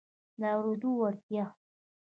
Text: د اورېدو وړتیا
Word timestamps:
د 0.39 0.41
اورېدو 0.55 0.89
وړتیا 0.99 1.45